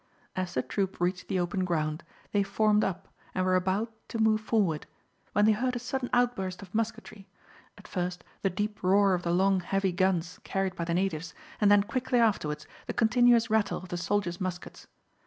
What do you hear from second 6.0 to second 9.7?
outburst of musketry at first the deep roar of the long,